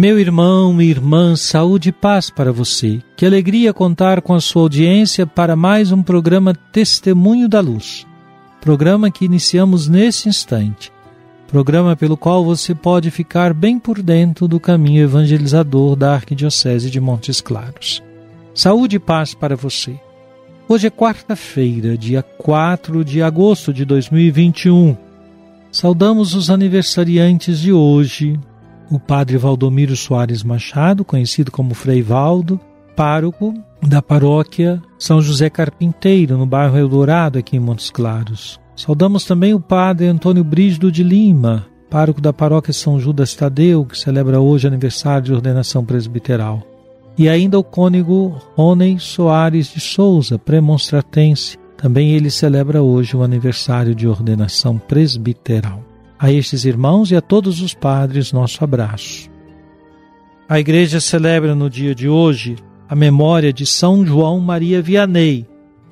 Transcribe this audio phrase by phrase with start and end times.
[0.00, 3.02] Meu irmão e irmã, saúde e paz para você.
[3.16, 8.06] Que alegria contar com a sua audiência para mais um programa Testemunho da Luz.
[8.60, 10.92] Programa que iniciamos nesse instante.
[11.48, 17.00] Programa pelo qual você pode ficar bem por dentro do caminho evangelizador da Arquidiocese de
[17.00, 18.00] Montes Claros.
[18.54, 19.98] Saúde e paz para você.
[20.68, 24.96] Hoje é quarta-feira, dia 4 de agosto de 2021.
[25.72, 28.38] Saudamos os aniversariantes de hoje,
[28.90, 32.58] o padre Valdomiro Soares Machado, conhecido como Frei Valdo,
[32.96, 38.60] pároco da paróquia São José Carpinteiro, no bairro Eldorado, aqui em Montes Claros.
[38.74, 43.98] Saudamos também o padre Antônio Brígido de Lima, pároco da paróquia São Judas Tadeu, que
[43.98, 46.62] celebra hoje aniversário de ordenação presbiteral.
[47.16, 51.58] E ainda o cônego Rony Soares de Souza, premonstratense.
[51.76, 55.87] Também ele celebra hoje o aniversário de ordenação presbiteral.
[56.18, 59.30] A estes irmãos e a todos os padres, nosso abraço.
[60.48, 62.56] A igreja celebra no dia de hoje
[62.88, 65.46] a memória de São João Maria Vianney,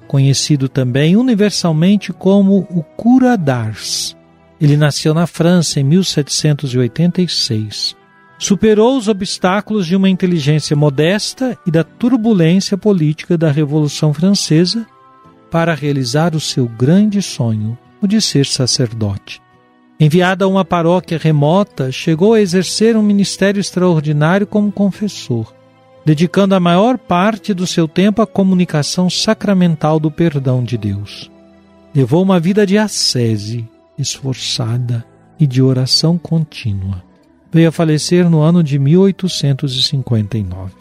[0.08, 4.16] conhecido também universalmente como o Cura d'Ars.
[4.60, 7.94] Ele nasceu na França em 1786.
[8.38, 14.84] Superou os obstáculos de uma inteligência modesta e da turbulência política da Revolução Francesa
[15.50, 19.45] para realizar o seu grande sonho, o de ser sacerdote.
[19.98, 25.54] Enviado a uma paróquia remota, chegou a exercer um ministério extraordinário como confessor,
[26.04, 31.30] dedicando a maior parte do seu tempo à comunicação sacramental do perdão de Deus.
[31.94, 35.02] Levou uma vida de ascese, esforçada
[35.40, 37.02] e de oração contínua.
[37.50, 40.74] Veio a falecer no ano de 1859.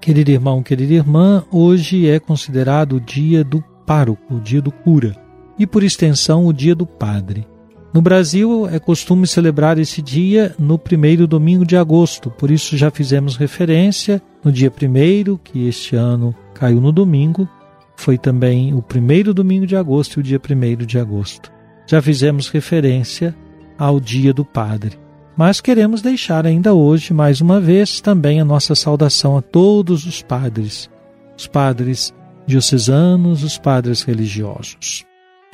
[0.00, 5.14] Querido irmão, querida irmã, hoje é considerado o dia do pároco, o dia do cura,
[5.58, 7.46] e por extensão o dia do padre.
[7.96, 12.90] No Brasil, é costume celebrar esse dia no primeiro domingo de agosto, por isso já
[12.90, 17.48] fizemos referência no dia primeiro, que este ano caiu no domingo,
[17.96, 21.50] foi também o primeiro domingo de agosto e o dia primeiro de agosto.
[21.86, 23.34] Já fizemos referência
[23.78, 24.98] ao dia do Padre.
[25.34, 30.20] Mas queremos deixar ainda hoje, mais uma vez, também a nossa saudação a todos os
[30.20, 30.90] padres,
[31.34, 32.12] os padres
[32.46, 35.05] diocesanos, os padres religiosos.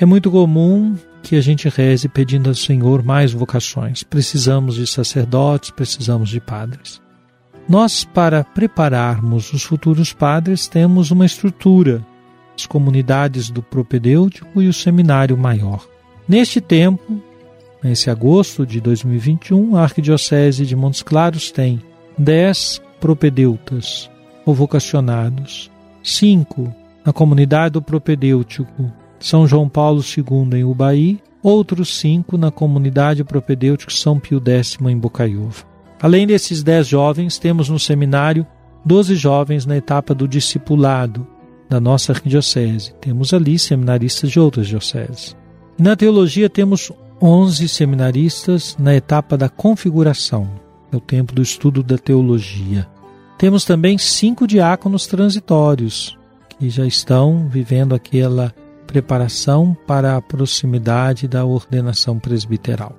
[0.03, 4.03] É muito comum que a gente reze pedindo ao Senhor mais vocações.
[4.03, 7.01] Precisamos de sacerdotes, precisamos de padres.
[7.69, 12.05] Nós, para prepararmos os futuros padres, temos uma estrutura,
[12.59, 15.87] as comunidades do propedêutico e o seminário maior.
[16.27, 17.23] Neste tempo,
[17.81, 21.81] nesse agosto de 2021, a Arquidiocese de Montes Claros tem
[22.19, 24.11] 10 propedeutas
[24.45, 25.71] ou vocacionados,
[26.03, 26.75] 5
[27.07, 33.93] na comunidade do propedêutico são João Paulo II em Ubaí, outros cinco na comunidade propedêutico
[33.93, 35.65] São Pio X em Bocaiúva.
[36.01, 38.47] Além desses dez jovens, temos no seminário
[38.85, 41.27] 12 jovens na etapa do discipulado
[41.69, 42.93] da nossa arquidiocese.
[43.01, 45.37] Temos ali seminaristas de outras dioceses.
[45.79, 46.91] Na teologia temos
[47.21, 50.51] 11 seminaristas na etapa da configuração,
[50.93, 52.89] é o tempo do estudo da teologia.
[53.39, 56.19] Temos também cinco diáconos transitórios,
[56.59, 58.53] que já estão vivendo aquela
[58.93, 62.95] preparação para a proximidade da ordenação presbiteral.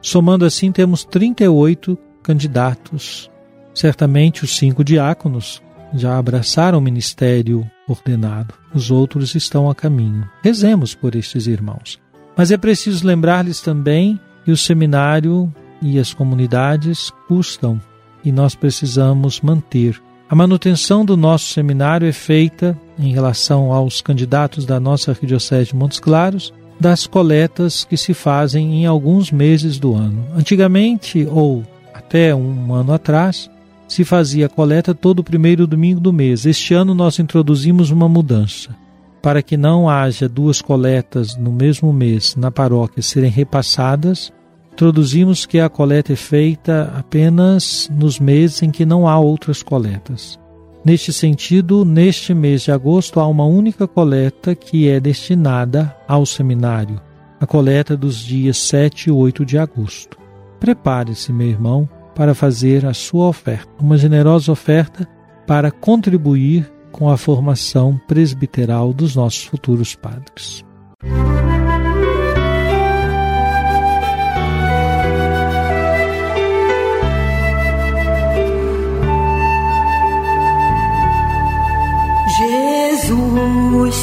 [0.00, 3.28] Somando assim, temos 38 candidatos.
[3.74, 5.60] Certamente os cinco diáconos
[5.92, 10.30] já abraçaram o ministério ordenado, os outros estão a caminho.
[10.44, 12.00] Rezemos por estes irmãos.
[12.36, 15.52] Mas é preciso lembrar-lhes também que o seminário
[15.82, 17.80] e as comunidades custam
[18.24, 20.00] e nós precisamos manter
[20.32, 25.76] a manutenção do nosso seminário é feita em relação aos candidatos da nossa Arquidiocese de
[25.76, 30.24] Montes Claros das coletas que se fazem em alguns meses do ano.
[30.34, 31.62] Antigamente, ou
[31.92, 33.50] até um ano atrás,
[33.86, 36.46] se fazia coleta todo primeiro domingo do mês.
[36.46, 38.74] Este ano nós introduzimos uma mudança.
[39.20, 44.32] Para que não haja duas coletas no mesmo mês na paróquia serem repassadas,
[44.72, 50.38] introduzimos que a coleta é feita apenas nos meses em que não há outras coletas.
[50.84, 57.00] Neste sentido, neste mês de agosto há uma única coleta que é destinada ao seminário,
[57.38, 60.18] a coleta dos dias 7 e 8 de agosto.
[60.58, 65.08] Prepare-se, meu irmão, para fazer a sua oferta, uma generosa oferta
[65.46, 70.64] para contribuir com a formação presbiteral dos nossos futuros padres.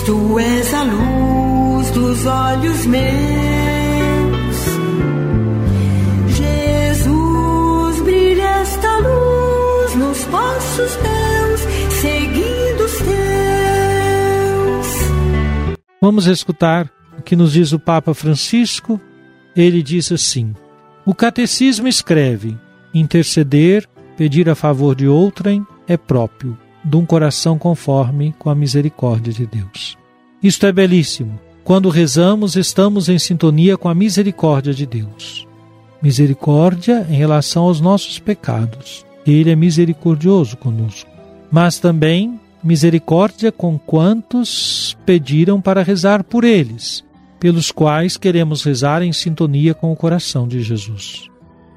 [0.09, 3.05] Tu és a luz dos olhos meus.
[6.35, 11.61] Jesus, brilha esta luz nos passos teus,
[12.01, 14.87] seguindo os teus.
[16.01, 18.99] Vamos escutar o que nos diz o Papa Francisco.
[19.55, 20.55] Ele diz assim:
[21.05, 22.57] O catecismo escreve:
[22.95, 29.33] interceder, pedir a favor de outrem é próprio de um coração conforme com a misericórdia
[29.33, 29.97] de Deus.
[30.41, 31.39] Isto é belíssimo.
[31.63, 35.47] Quando rezamos, estamos em sintonia com a misericórdia de Deus.
[36.01, 39.05] Misericórdia em relação aos nossos pecados.
[39.27, 41.09] Ele é misericordioso conosco.
[41.51, 47.03] Mas também misericórdia com quantos pediram para rezar por eles,
[47.39, 51.29] pelos quais queremos rezar em sintonia com o coração de Jesus.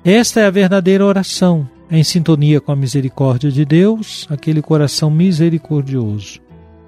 [0.05, 6.41] Esta é a verdadeira oração, em sintonia com a misericórdia de Deus, aquele coração misericordioso.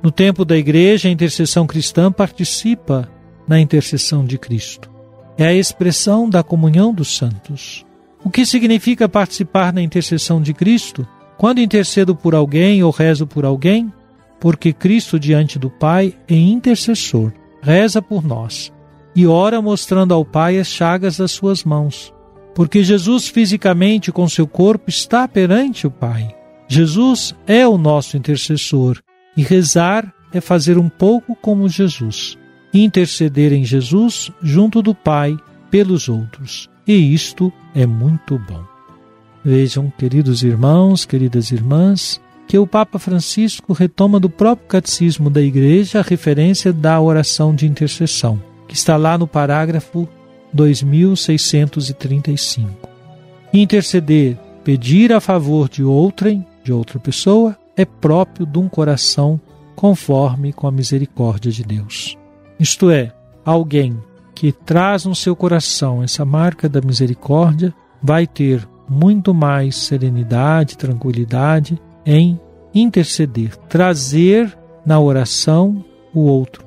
[0.02, 3.08] No tempo da igreja, a intercessão cristã participa
[3.46, 4.90] na intercessão de Cristo.
[5.36, 7.84] É a expressão da comunhão dos santos.
[8.24, 11.06] O que significa participar na intercessão de Cristo?
[11.36, 13.92] Quando intercedo por alguém ou rezo por alguém,
[14.40, 18.72] porque Cristo diante do Pai é intercessor, reza por nós
[19.16, 22.13] e ora mostrando ao Pai as chagas das suas mãos
[22.54, 26.34] porque Jesus fisicamente com seu corpo está perante o Pai.
[26.68, 29.00] Jesus é o nosso intercessor
[29.36, 32.38] e rezar é fazer um pouco como Jesus,
[32.72, 35.36] interceder em Jesus junto do Pai
[35.70, 36.68] pelos outros.
[36.86, 38.64] E isto é muito bom.
[39.44, 46.00] Vejam, queridos irmãos, queridas irmãs, que o Papa Francisco retoma do próprio catecismo da Igreja
[46.00, 50.08] a referência da oração de intercessão, que está lá no parágrafo
[50.54, 52.70] 2635.
[53.52, 59.38] Interceder, pedir a favor de outrem, de outra pessoa, é próprio de um coração
[59.74, 62.16] conforme com a misericórdia de Deus.
[62.58, 63.12] Isto é,
[63.44, 63.98] alguém
[64.34, 71.78] que traz no seu coração essa marca da misericórdia vai ter muito mais serenidade, tranquilidade
[72.06, 72.40] em
[72.74, 76.64] interceder, trazer na oração o outro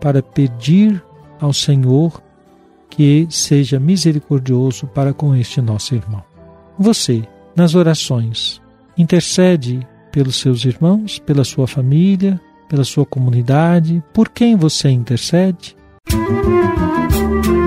[0.00, 1.02] para pedir
[1.40, 2.20] ao Senhor
[2.90, 6.22] que seja misericordioso para com este nosso irmão.
[6.78, 7.22] Você,
[7.56, 8.60] nas orações,
[8.98, 15.76] intercede pelos seus irmãos, pela sua família, pela sua comunidade, por quem você intercede?
[16.12, 17.59] Música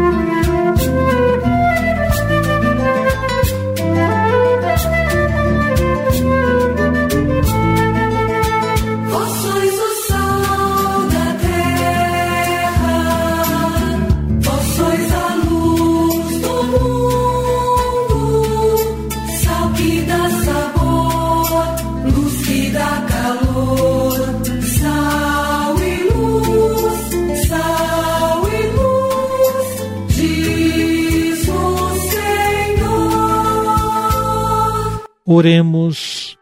[35.33, 36.37] Oremos.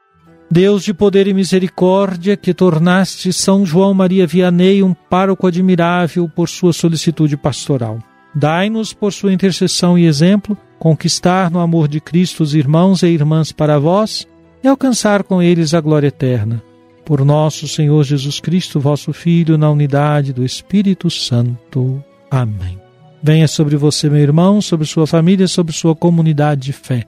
[0.49, 6.49] Deus de poder e misericórdia, que tornaste São João Maria Vianney um pároco admirável por
[6.49, 7.99] sua solicitude pastoral.
[8.35, 13.53] Dai-nos, por sua intercessão e exemplo, conquistar no amor de Cristo os irmãos e irmãs
[13.53, 14.27] para vós
[14.61, 16.61] e alcançar com eles a glória eterna.
[17.05, 22.03] Por nosso Senhor Jesus Cristo, vosso Filho, na unidade do Espírito Santo.
[22.29, 22.77] Amém.
[23.23, 27.07] Venha sobre você, meu irmão, sobre sua família, sobre sua comunidade de fé